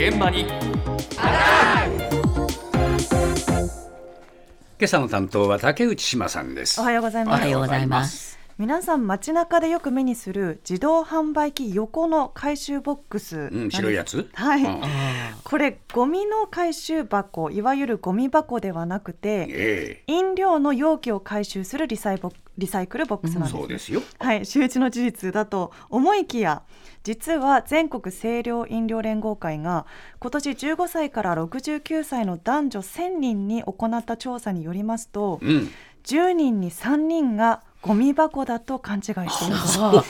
[0.00, 0.46] 現場に。
[4.78, 6.80] 今朝の担当は竹内島さんです。
[6.80, 7.40] おはようございます。
[7.42, 8.29] おはようございます
[8.60, 14.28] 皆さん街中でよく目にする自動販売機横の回収ボックスうん、白いやつ？
[14.34, 14.82] はい、うん
[15.42, 24.02] これゴミの回収箱いわゆるゴミ箱ではなくてえ飲料の容器を回収するリサイボリサイクルボックスえなんです、そうですよ。
[24.18, 26.62] はい、周知の事実だと思いきや
[27.02, 29.86] 実は全国清涼飲料連合会が
[30.18, 35.70] 今年15歳から69歳の男女1000人に行った調査によりますとうん。
[36.02, 39.56] 10人に3人がゴミ箱だと勘違いしている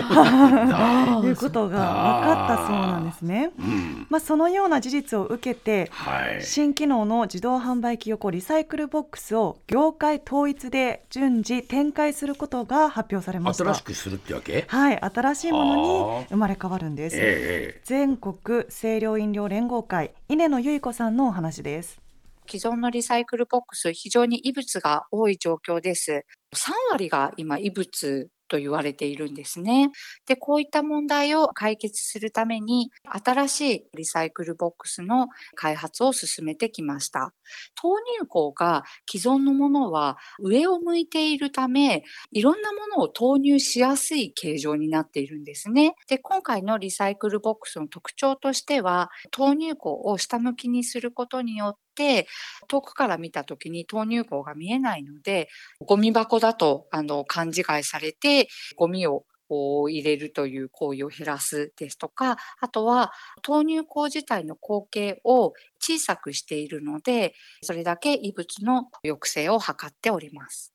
[0.00, 1.26] と。
[1.26, 3.50] いうことが分かったそうなんですね。
[3.58, 4.06] うん。
[4.08, 6.42] まあ、そのような事実を受けてはい。
[6.42, 13.64] 新機能の自動販売機横リサイクルボックスを業界統一で順次展開することが発表されました。
[13.64, 14.64] 新しくするってわけ？
[14.68, 15.00] はい。
[15.00, 15.76] 新しいもの
[16.20, 22.00] に生まれ変わるんです、え全国清涼飲料連合会稲野由衣子さんのお話です。
[22.48, 26.24] 既存のリサイクルボックス、非常に異物が多い状況です。
[26.54, 29.90] 3割が今異物と言われているんですね。
[30.26, 32.90] で、こういった問題を解決するために、
[33.24, 37.34] 新しいリサイクルボックスの開発を進めてきました。
[37.74, 45.94] 投入口が既存のものは上を向いているため、いろんなものを投入しやすい形状になっているんですね。
[46.08, 52.28] で、今回のリサイクルボックスの特徴としては、投入口を下向きにすることによって、
[52.68, 55.48] 遠くから見た時に投入口が見えないので、
[55.80, 70.72] ゴミ箱だとあの勘違いされて、ゴミをこう入れるという行為を減らすですとか、あとは投入口自体の口径を小さくしているので、それだけ異物の抑制を図っております。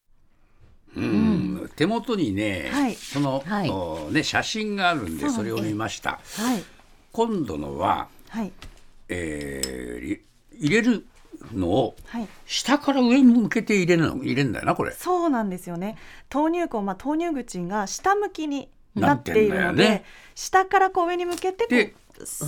[0.98, 1.70] えうん。
[1.76, 2.96] 手元にね、はい。
[2.96, 3.70] その、はい。
[3.70, 6.20] おね写真があるんでそれを見ました。
[6.38, 6.64] はい。
[7.12, 8.52] 今度のは、はい。
[9.10, 10.22] えーり
[10.54, 11.08] 入れる
[11.54, 14.92] のをはい下から上に向けて入れるの入れるんだよなこれ。
[14.94, 15.98] そうなんですよね。
[16.30, 20.04] 投入口、まあ、投入口が下向きになっているので、ね。
[20.36, 22.46] 下からこう上に向けてこでうス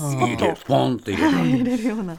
[0.65, 2.17] ポンと入れる、はい入れるような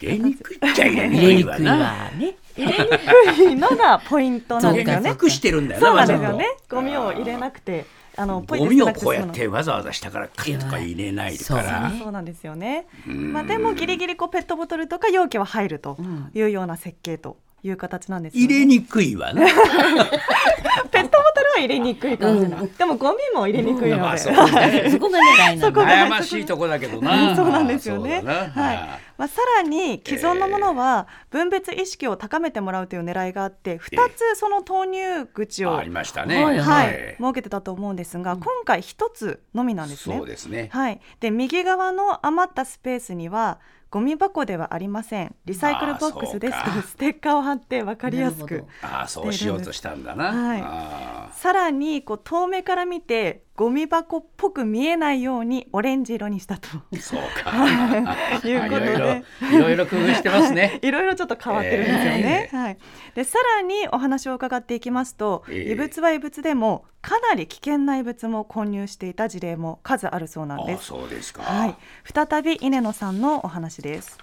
[0.00, 1.76] 入れにくいっちゃ入れにくいわな。
[1.76, 2.36] わね。
[2.56, 5.16] 入れにくいのがポイントなんですよね。
[5.22, 6.46] 隠してるんだよなそうなんですよね。
[6.68, 7.86] ゴミを入れなくて
[8.16, 11.62] あのゴミをこうやってわざわざ下からカッとか入れないか。
[11.62, 12.86] ら、ねそうなんですよね。
[13.08, 13.32] うん。
[13.32, 16.30] まあでもギリギリこうペットボトルとか容器は入るとうん。
[16.34, 18.46] いうような設計という形なんですよね。
[18.46, 19.42] 入れにくいわな。
[20.90, 22.68] ペットボトルは入れにくいかもしれない。
[22.78, 24.02] でもゴミも入れにくいので。
[24.02, 25.92] まあ そこが狙いなそこがの。
[26.06, 27.34] 悩ましいとこだけどな。
[27.36, 28.22] そうなんですよね。
[28.24, 36.44] はいまあ、さらに既存のものは分別意識を高めてもらうという狙いがあって2つその投入口を、ありましたね。
[36.44, 36.88] はいはい。
[36.90, 40.16] え設けてたと思うんですが今回1つのみなんですね。
[40.16, 40.26] そう。
[40.26, 40.68] ですね。
[40.72, 43.60] はい、で右側の余ったスペースには
[43.90, 45.36] ゴミ箱ではありません。
[45.44, 50.62] リサイクルボックスですとステッカーを貼って分かりやすくああそうしようとしたんだな、はい。
[50.64, 56.68] あさらにこう遠目から見てゴミ箱っぽく見えないようにオレンジ色にしたと。
[56.76, 58.16] あそうか。
[58.44, 58.94] いうことで。
[58.94, 60.80] いろいろいろいろ工夫してますね。
[60.82, 62.48] いろいろちょっと変わってるんですよね。
[62.52, 62.78] はい、
[63.14, 65.72] でさらにお話を伺っていきますと、ええ。
[65.72, 70.86] 異物は異物でもかなり危険な異物も混入していた事例も数あるそうなんです。
[70.86, 71.76] そうですか、はい、
[72.12, 74.18] 再び稲野さんのお話です。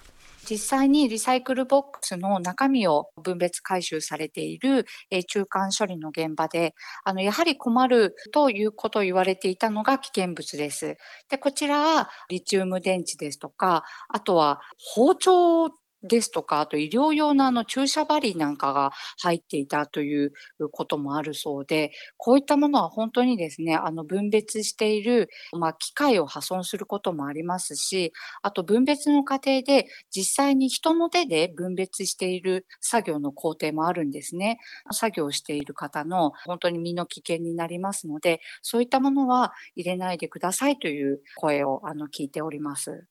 [0.50, 10.98] 実際にリサイクルボックスの中身を分別回収されているえ中間処理の現場で、あの、やはり困るということを言われていたのが危険物です。
[11.30, 14.62] で、こちらはリチウム電池ですとか、あとは
[14.96, 15.70] 包丁
[16.04, 18.92] ですとか、あと医療用のあの注射針なんかが
[19.22, 20.32] 入っていたという
[20.72, 34.60] こともあるそうで、こういったものは本当にですね、あの分別している、まあ、機械を破損することもありますし、あと分別の過程で実際に人の手で分別している作業の工程もあるんですね。
[34.92, 43.06] 作業している方の本当に身の危険になりますので、そういったものは入れないでくださいという声をあの聞いております。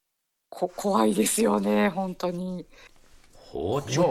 [0.50, 2.66] こ怖いですよね、本当に。
[3.33, 4.10] 包丁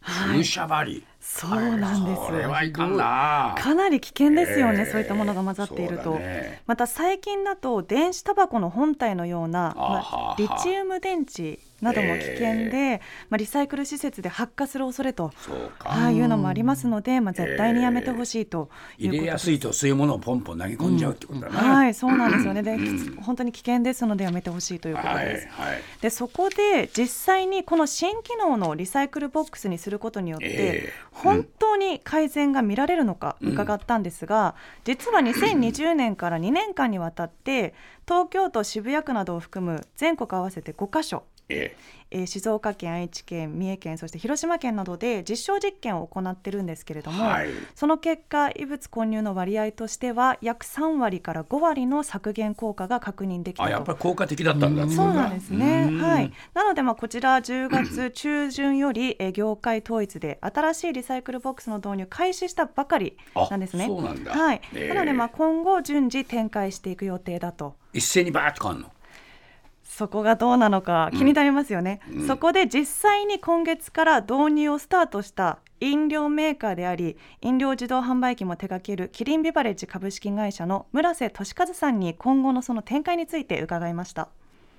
[0.00, 3.54] はい注射針そうなんですかんな。
[3.90, 4.86] り危険ですよね、ええ。
[4.86, 6.14] そういったものが混ざっていると。
[6.14, 6.62] ね。
[6.66, 13.00] また最近だと電子タバコの本体のような、まリチウム電池なども危険で、
[13.30, 15.32] まあ、リサイクル施設で発火する恐れと
[15.80, 18.68] ああいうのもありますので、まあ、絶対にやめてほしいと
[18.98, 22.62] いうこと入れやすいとそういうものをポンポン投げ込んじゃうってことだな、はい、そうなんですよね。
[22.62, 23.16] で、うん。
[23.22, 25.48] 本当に危険ですのでやめてほしいということはいです。
[25.48, 25.80] はい。
[26.02, 33.52] で、そこで実際にこの新機能のリサイクルボックスにすることによって、ええ本当に改善が見られるのかうん。
[33.52, 37.74] 伺ったんですが、実は2020年から2年間にわたって
[38.06, 41.76] 東京都渋谷区などを含む全国合わせて5カ所え
[42.12, 53.68] えー静岡県、愛知県、三重県、そして広島県などで実証実験を行ってるんですけれども、はいその結果、異物混入の割合としては約3割から5割の削減効果が確認できたと。
[53.68, 55.86] あやっぱり効果的だったんだそうなんですね。
[55.88, 56.32] うんはい。
[56.52, 63.16] なのでまあこちら10月中旬よりえー業界統一で新しいリサイクルボックスの導入開始したばかり
[63.50, 63.84] なんですね。
[63.84, 64.60] あそうなんだはい。
[64.74, 67.76] ええなのでまあ今後順次展開していく予定だと。
[67.92, 68.92] 一斉にバーッと変わるの？
[70.00, 84.30] そこがどうなのか気になりますよね、そこで実際に今月から導入をスタートした飲料メーカーであり飲料自動販売機も手掛けるキリンビバレッジ株式会社の村瀬俊和さんに今後のその展開について伺いました。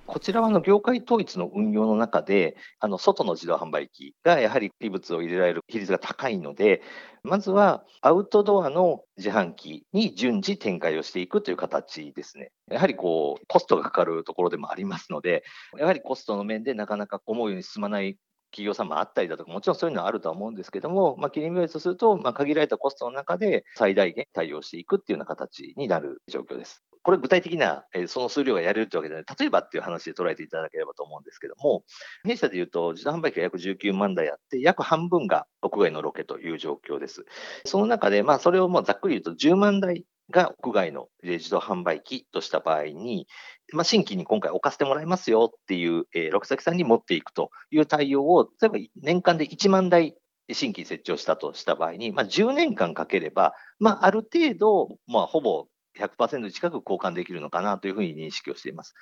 [0.06, 6.82] こちらはの業界統一の運用の中で、あの外の自動販売機がやはり異物を入れられる比率が高いので、
[7.22, 12.50] まずはアウトドアの自販機に順次展開をしていくという形ですね。
[12.70, 15.44] やはりこうコストがかかるところでもありますので、
[15.78, 18.18] やはりコストの面でなかなか思うように進まない
[18.50, 26.82] 企業さんもあったりだとか、もちろんそういうのはあるとは思うんですけども、まあ、キリンビバレッジとすると、まあ、限られたコストの中で最大限対応していくっていうような形になる状況です。
[27.02, 31.84] これ具体的な、えその数量がやれるというわけではない、例えばっていう話で捉えていただければと思うんですけども、
[32.24, 37.24] 弊社でいうと、自動販売機が約19万台あって、約半分が屋外のロケという状況です。
[37.64, 43.26] その中で、まあ、それをもうざっくり言うと、10万台が屋外の自動販売機とした場合に、
[43.72, 50.16] まあ、新規に今回置かせてもらいますよっていう、えー、六崎さんに持っていくという対応を、例えば年間で1万台
[50.50, 55.66] 新規設置をしたとした場合に、まあ、10年間かければ、まあ、ある程度、まあ、ほぼ
[55.98, 58.94] 100%近く交換できるのかなというふうに認識をしています。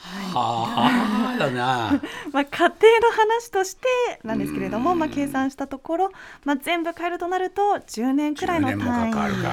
[0.00, 2.00] はあだな
[2.32, 3.88] まあ、家庭の話として
[4.22, 6.10] なんですけれども、まあ、計算したところ、
[6.44, 9.48] まあ、全部変えるとなると10年くらいの10年も単位かかるか。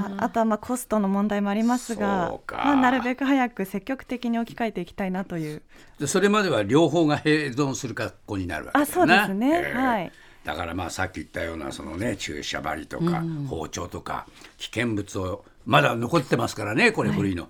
[0.00, 5.62] まあ、あとはまあコストの問題もありますがまあ、なるべく早く積極的に置き換えていきたいなという。
[5.98, 9.78] でそれまでは両方が併存する格好になるわけだあそうですね、ええ。
[9.78, 10.12] はい。
[10.44, 14.26] だからまあさっき言ったようなそのね注射針とか包丁とか
[14.56, 17.48] 危険物をまだ残ってますからねこれ古いの、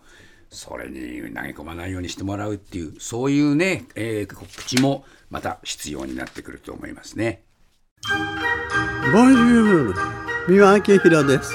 [0.50, 7.42] それに投げ込まないようにしてもらうっていうそういうね、えー告知もまた必要になってくると思いますね。
[9.12, 9.94] ボンジュール
[10.48, 11.54] 三輪明宏です。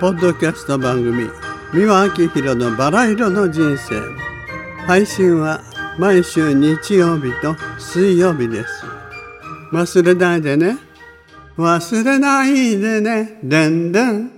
[0.00, 1.28] ポッドキャスト番組
[1.72, 4.00] 三輪明宏のバラ色の人生。
[4.86, 5.62] 配信は
[5.98, 8.84] 毎週日曜日と水曜日です。
[9.72, 10.78] 忘れないでね。
[11.56, 13.38] 忘れないでね。
[13.42, 14.35] でんでん